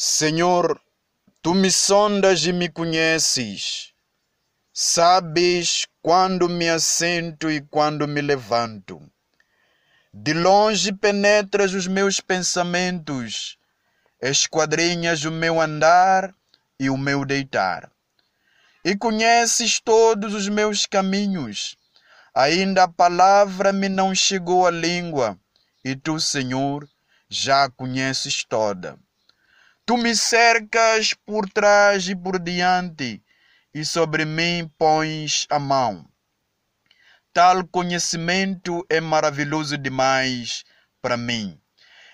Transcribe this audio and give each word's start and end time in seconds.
Senhor, 0.00 0.80
tu 1.42 1.56
me 1.56 1.72
sondas 1.72 2.46
e 2.46 2.52
me 2.52 2.68
conheces. 2.68 3.92
Sabes 4.72 5.88
quando 6.00 6.48
me 6.48 6.68
assento 6.70 7.50
e 7.50 7.60
quando 7.62 8.06
me 8.06 8.20
levanto. 8.20 9.02
De 10.14 10.32
longe 10.32 10.92
penetras 10.92 11.74
os 11.74 11.88
meus 11.88 12.20
pensamentos, 12.20 13.58
esquadrinhas 14.22 15.24
o 15.24 15.32
meu 15.32 15.60
andar 15.60 16.32
e 16.78 16.88
o 16.88 16.96
meu 16.96 17.24
deitar. 17.24 17.90
E 18.84 18.96
conheces 18.96 19.80
todos 19.80 20.32
os 20.32 20.48
meus 20.48 20.86
caminhos. 20.86 21.76
Ainda 22.32 22.84
a 22.84 22.88
palavra 22.88 23.72
me 23.72 23.88
não 23.88 24.14
chegou 24.14 24.64
à 24.64 24.70
língua, 24.70 25.36
e 25.84 25.96
tu, 25.96 26.20
Senhor, 26.20 26.88
já 27.28 27.64
a 27.64 27.68
conheces 27.68 28.44
toda. 28.44 28.96
Tu 29.88 29.96
me 29.96 30.14
cercas 30.14 31.14
por 31.14 31.48
trás 31.48 32.10
e 32.10 32.14
por 32.14 32.38
diante, 32.38 33.22
e 33.72 33.86
sobre 33.86 34.26
mim 34.26 34.70
pões 34.76 35.46
a 35.48 35.58
mão. 35.58 36.06
Tal 37.32 37.66
conhecimento 37.66 38.84
é 38.90 39.00
maravilhoso 39.00 39.78
demais 39.78 40.62
para 41.00 41.16
mim. 41.16 41.58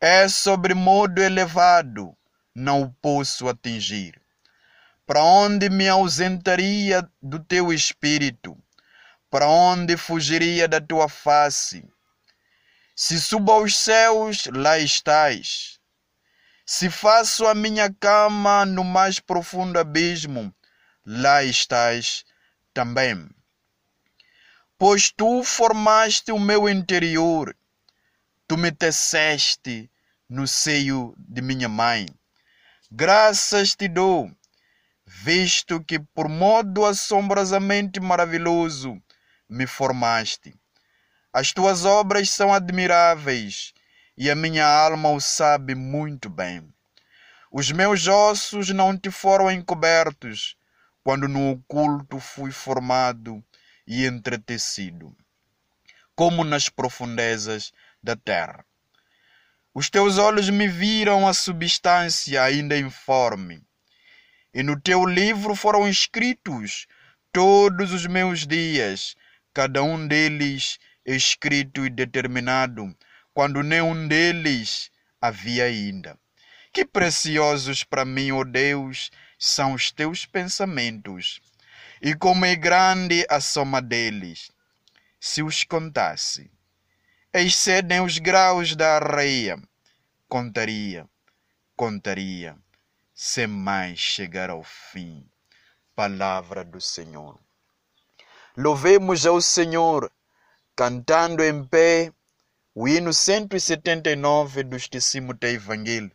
É 0.00 0.28
sobre 0.28 0.74
modo 0.74 1.20
elevado, 1.20 2.16
não 2.54 2.82
o 2.82 2.92
posso 3.02 3.48
atingir. 3.48 4.14
Para 5.04 5.24
onde 5.24 5.68
me 5.68 5.88
ausentaria 5.88 7.02
do 7.20 7.40
teu 7.40 7.72
espírito? 7.72 8.56
Para 9.28 9.48
onde 9.48 9.96
fugiria 9.96 10.68
da 10.68 10.80
tua 10.80 11.08
face? 11.08 11.84
Se 12.94 13.20
subo 13.20 13.50
aos 13.50 13.76
céus, 13.76 14.46
lá 14.54 14.78
estás 14.78 15.75
se 16.68 16.90
faço 16.90 17.46
a 17.46 17.54
minha 17.54 17.94
cama 17.94 18.66
no 18.66 18.82
mais 18.82 19.20
profundo 19.20 19.78
abismo, 19.78 20.52
lá 21.06 21.44
estás 21.44 22.24
também. 22.74 23.30
Pois 24.76 25.12
tu 25.12 25.44
formaste 25.44 26.32
o 26.32 26.40
meu 26.40 26.68
interior, 26.68 27.56
tu 28.48 28.58
me 28.58 28.72
teceste 28.72 29.88
no 30.28 30.48
seio 30.48 31.14
de 31.16 31.40
minha 31.40 31.68
mãe. 31.68 32.06
Graças 32.90 33.76
te 33.76 33.86
dou, 33.86 34.28
visto 35.06 35.80
que 35.84 36.00
por 36.00 36.28
modo 36.28 36.84
assombrosamente 36.84 38.00
maravilhoso 38.00 39.00
me 39.48 39.68
formaste. 39.68 40.52
As 41.32 41.52
tuas 41.52 41.84
obras 41.84 42.28
são 42.30 42.52
admiráveis 42.52 43.72
e 44.16 44.30
a 44.30 44.34
minha 44.34 44.66
alma 44.66 45.10
o 45.10 45.20
sabe 45.20 45.74
muito 45.74 46.30
bem. 46.30 46.72
Os 47.52 47.70
meus 47.70 48.06
ossos 48.06 48.70
não 48.70 48.96
te 48.96 49.10
foram 49.10 49.50
encobertos 49.50 50.56
quando 51.02 51.28
no 51.28 51.52
oculto 51.52 52.18
fui 52.18 52.50
formado 52.50 53.44
e 53.86 54.04
entretecido, 54.04 55.16
como 56.14 56.42
nas 56.42 56.68
profundezas 56.68 57.72
da 58.02 58.16
terra. 58.16 58.64
Os 59.72 59.90
teus 59.90 60.16
olhos 60.16 60.48
me 60.48 60.66
viram 60.66 61.28
a 61.28 61.34
substância 61.34 62.42
ainda 62.42 62.76
informe, 62.76 63.62
e 64.52 64.62
no 64.62 64.80
teu 64.80 65.04
livro 65.04 65.54
foram 65.54 65.86
escritos 65.86 66.86
todos 67.30 67.92
os 67.92 68.06
meus 68.06 68.46
dias, 68.46 69.14
cada 69.52 69.82
um 69.82 70.08
deles 70.08 70.78
escrito 71.04 71.84
e 71.84 71.90
determinado 71.90 72.96
quando 73.36 73.62
nenhum 73.62 74.08
deles 74.08 74.90
havia 75.20 75.64
ainda. 75.64 76.18
Que 76.72 76.86
preciosos 76.86 77.84
para 77.84 78.02
mim, 78.02 78.32
ó 78.32 78.38
oh 78.38 78.44
Deus, 78.46 79.10
são 79.38 79.74
os 79.74 79.92
teus 79.92 80.24
pensamentos, 80.24 81.38
e 82.00 82.14
como 82.14 82.46
é 82.46 82.56
grande 82.56 83.26
a 83.28 83.38
soma 83.38 83.82
deles. 83.82 84.50
Se 85.20 85.42
os 85.42 85.64
contasse, 85.64 86.50
excedem 87.30 88.00
os 88.00 88.16
graus 88.16 88.74
da 88.74 88.94
areia, 88.94 89.62
contaria, 90.26 91.06
contaria, 91.76 92.56
sem 93.14 93.46
mais 93.46 93.98
chegar 93.98 94.48
ao 94.48 94.62
fim. 94.62 95.28
Palavra 95.94 96.64
do 96.64 96.80
Senhor. 96.80 97.38
Louvemos 98.56 99.26
ao 99.26 99.42
Senhor, 99.42 100.10
cantando 100.74 101.44
em 101.44 101.62
pé 101.66 102.14
o 102.78 102.86
hino 102.86 103.10
179 103.10 104.62
do 104.62 104.78
Testímone 104.78 105.38
Evangelho. 105.44 106.12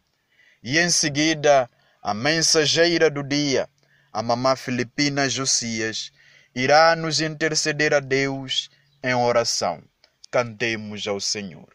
E 0.61 0.77
em 0.77 0.91
seguida, 0.91 1.67
a 2.03 2.13
mensageira 2.13 3.09
do 3.09 3.23
dia, 3.23 3.67
a 4.13 4.21
mamã 4.21 4.55
Filipina 4.55 5.27
Josias, 5.27 6.11
irá 6.53 6.95
nos 6.95 7.19
interceder 7.19 7.95
a 7.95 7.99
Deus 7.99 8.69
em 9.03 9.15
oração. 9.15 9.81
Cantemos 10.29 11.07
ao 11.07 11.19
Senhor. 11.19 11.67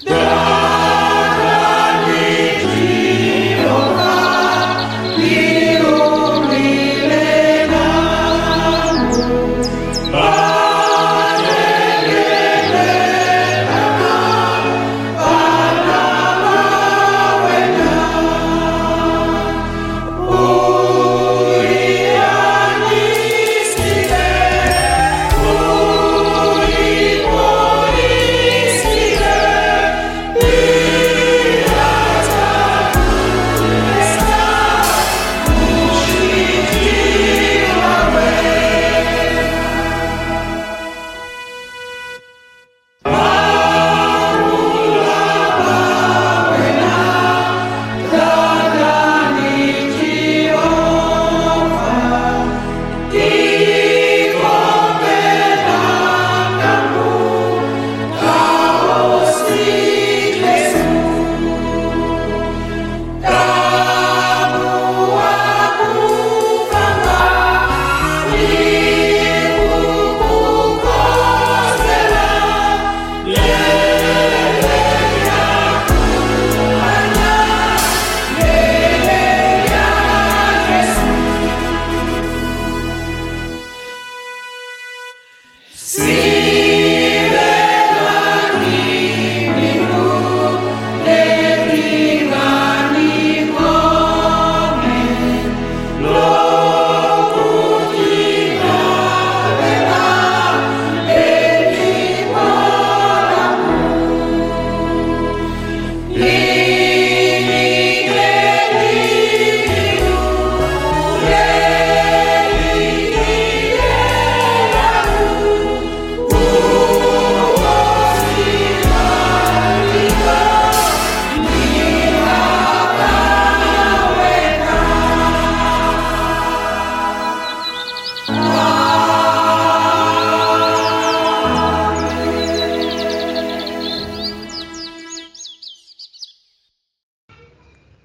Yeah. 0.00 2.61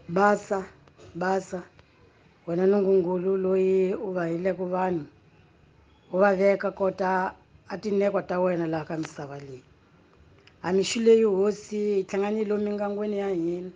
Basa 0.10 0.64
basa. 1.16 1.64
Wena 2.48 2.66
nungungulu 2.66 3.38
loyi 3.38 3.94
u 3.94 4.14
va 4.14 4.26
hileke 4.28 4.64
vanhu 4.64 5.06
u 6.14 6.18
va 6.18 6.34
veka 6.36 6.72
kota 6.72 7.34
a 7.70 7.78
tinekwa 7.78 8.24
ta 8.24 8.40
wena 8.40 8.68
laha 8.68 8.86
ka 8.86 8.98
misava 8.98 9.38
leyi. 9.40 9.64
A 10.64 10.72
mixu 10.72 11.00
leyi 11.00 11.24
hosi 11.24 11.78
hi 11.96 12.04
hlanganile 12.10 12.58
mingangweni 12.58 13.18
ya 13.20 13.30
hina 13.30 13.70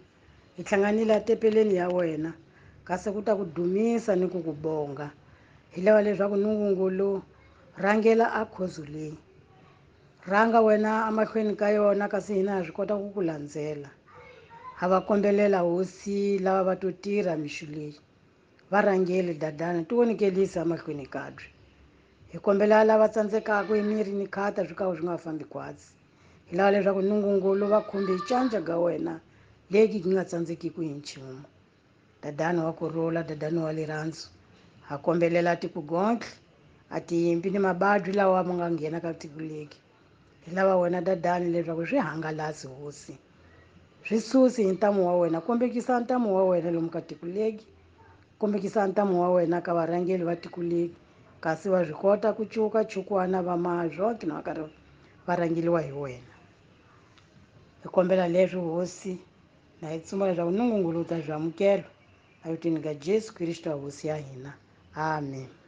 hi 0.57 0.63
hlanganile 0.63 1.13
atepeleni 1.15 1.75
ya 1.75 1.89
wena. 1.89 2.33
Kasi 2.85 3.11
ku 3.11 3.21
ta 3.21 3.35
ku 3.35 3.45
dumisa 3.45 4.15
ni 4.15 4.27
ku 4.27 4.39
ku 4.43 4.53
bonga 4.53 5.11
hi 5.75 5.81
lava 5.81 6.01
leswaku 6.01 6.35
nungungulu 6.37 7.21
rhangela 7.77 8.31
a 8.33 8.45
khozo 8.45 8.85
leyi. 8.87 9.17
Rhanga 10.27 10.61
wena 10.61 11.07
emahlweni 11.09 11.55
ka 11.55 11.69
yona 11.69 12.07
kasi 12.07 12.33
hina 12.33 12.51
ha 12.55 12.63
swi 12.63 12.71
kota 12.71 12.95
ku 12.95 13.11
ku 13.11 13.21
landzela. 13.21 13.89
Ha 14.81 14.87
va 14.87 15.01
kombelela 15.01 15.59
hosi 15.61 16.39
lava 16.39 16.63
va 16.63 16.75
to 16.75 16.89
tirha 16.91 17.35
mixu 17.37 17.65
leyi. 17.65 17.99
Va 18.71 18.81
rhangeli 18.81 19.33
dadana 19.37 19.83
ti 19.85 19.93
vonekelisa 19.95 20.61
emahlweni 20.65 21.05
kabye 21.05 21.47
hi 22.31 22.37
kombela 22.39 22.83
lava 22.89 23.07
tsandzekaka 23.13 23.73
emirini 23.81 24.25
khata 24.35 24.65
swi 24.65 24.75
ka 24.75 24.85
swi 24.95 25.05
nga 25.05 25.17
fambi 25.17 25.45
kwatsi 25.45 25.89
hi 26.47 26.57
lava 26.57 26.71
leswaku 26.71 27.01
nungungulu 27.01 27.65
va 27.73 27.79
khumbe 27.89 28.13
canja 28.27 28.59
ka 28.61 28.75
wena 28.79 29.13
leki 29.69 30.01
ki 30.03 30.09
nga 30.09 30.25
tsandzekiki 30.25 30.81
hi 30.81 30.93
nchumu. 30.97 31.43
Dadani 32.23 32.59
wa 32.65 32.73
kurhula 32.73 33.21
dadani 33.23 33.59
wa 33.59 33.73
lirhandzu 33.73 34.27
ha 34.87 34.97
kombelela 34.97 35.55
tikugontle 35.61 36.33
a 36.89 36.99
tiyimpi 37.01 37.49
ni 37.51 37.59
mabadwi 37.59 38.13
lawa 38.13 38.43
ma 38.43 38.53
nga 38.53 38.67
nghena 38.71 38.99
ka 38.99 39.13
tiko 39.13 39.39
leki. 39.39 39.79
Hi 40.45 40.55
lava 40.55 40.75
wena 40.81 41.01
dadani 41.01 41.53
leswaku 41.53 41.85
swi 41.85 41.99
hangalasi 41.99 42.67
hosi 42.67 43.17
swi 44.05 44.19
susi 44.19 44.63
hi 44.63 44.71
ntamu 44.71 45.07
wa 45.07 45.17
wena. 45.19 45.41
Kombekisa 45.41 45.99
ntamu 45.99 46.35
wa 46.35 46.45
wena 46.45 46.71
lomu 46.71 46.89
ka 46.89 47.01
tiko 47.01 47.25
leki 47.25 47.65
kombekisa 48.39 48.87
ntamu 48.87 49.21
wa 49.21 49.29
wena 49.31 49.61
ka 49.61 49.73
varhangeli 49.73 50.23
va 50.23 50.35
tiko 50.35 50.61
leki 50.61 50.95
kasi 51.41 51.69
va 51.69 51.85
swi 51.85 51.93
kota 51.93 52.33
ku 52.33 52.45
cuka 52.45 52.85
chukwana 52.85 53.41
va 53.41 53.57
maha 53.57 53.87
zonke 53.89 54.25
na 54.27 54.33
va 54.35 54.41
karhi 54.41 54.69
va 55.27 55.35
rhangeliwa 55.35 55.81
hi 55.81 55.91
wena. 55.91 56.33
Hi 57.83 57.89
kombela 57.89 58.27
leswi 58.27 58.59
hosi. 58.59 59.19
Na 59.81 59.89
hi 59.89 59.99
tsuma 59.99 60.27
leswaku 60.27 60.51
nungungulu 60.51 61.01
u 61.01 61.03
ta 61.05 61.15
byi 61.15 61.31
amukela 61.31 61.83
a 62.43 62.51
vitini 62.51 62.81
ka 62.81 62.93
jesu 62.93 63.33
kristu 63.33 63.69
a 63.69 63.73
hosi 63.73 64.07
ya 64.07 64.15
hina. 64.17 64.53
Amen 64.95 65.60